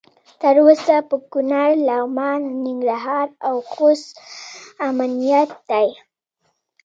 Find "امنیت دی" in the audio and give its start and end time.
4.89-5.89